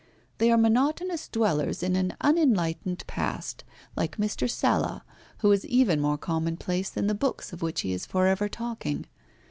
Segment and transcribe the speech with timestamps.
[0.39, 3.63] They are monotonous dwellers in an unenlightened past
[3.95, 4.49] like Mr.
[4.49, 5.05] Sala,
[5.41, 9.05] who is even more commonplace than the books of which he is for ever talking.